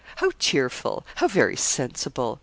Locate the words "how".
0.15-0.31, 1.17-1.27